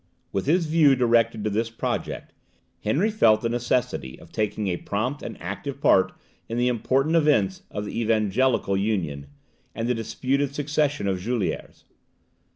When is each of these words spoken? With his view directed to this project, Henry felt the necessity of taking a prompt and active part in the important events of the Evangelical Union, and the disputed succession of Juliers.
With 0.31 0.47
his 0.47 0.65
view 0.65 0.95
directed 0.95 1.43
to 1.43 1.51
this 1.51 1.69
project, 1.69 2.33
Henry 2.83 3.11
felt 3.11 3.41
the 3.41 3.49
necessity 3.49 4.19
of 4.19 4.31
taking 4.31 4.65
a 4.67 4.77
prompt 4.77 5.21
and 5.21 5.39
active 5.39 5.79
part 5.79 6.11
in 6.49 6.57
the 6.57 6.69
important 6.69 7.15
events 7.15 7.61
of 7.69 7.85
the 7.85 8.01
Evangelical 8.01 8.75
Union, 8.75 9.27
and 9.75 9.87
the 9.87 9.93
disputed 9.93 10.55
succession 10.55 11.07
of 11.07 11.19
Juliers. 11.19 11.83